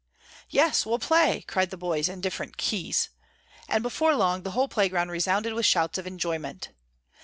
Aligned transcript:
"Yes, 0.49 0.83
we'll 0.83 0.97
play," 0.97 1.43
cried 1.43 1.69
the 1.69 1.77
boys, 1.77 2.09
in 2.09 2.21
different 2.21 2.57
keys. 2.57 3.09
And 3.69 3.83
before 3.83 4.15
long 4.15 4.41
the 4.41 4.49
whole 4.57 4.67
playground 4.67 5.11
resounded 5.11 5.53
with 5.53 5.67
shouts 5.67 5.99
of 5.99 6.07
enjoyment. 6.07 6.69